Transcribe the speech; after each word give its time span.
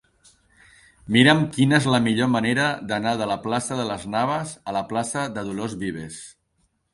Mira'm 1.17 1.43
quina 1.57 1.75
és 1.81 1.85
la 1.95 1.99
millor 2.07 2.31
manera 2.35 2.65
d'anar 2.93 3.13
de 3.19 3.27
la 3.33 3.37
plaça 3.45 3.77
de 3.81 3.85
Las 3.91 4.07
Navas 4.15 4.55
a 4.73 4.75
la 4.79 4.83
plaça 4.95 5.27
de 5.37 5.45
Dolors 5.51 5.77
Vives. 5.87 6.19